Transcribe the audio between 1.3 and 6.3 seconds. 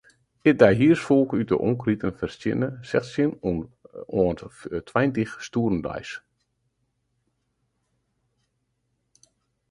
út 'e omkriten fertsjinne sechstjin oant tweintich stoeren deis.